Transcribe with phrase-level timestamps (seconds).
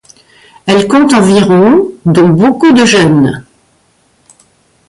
[0.65, 3.45] Elle compte environ dont beaucoup de jeunes.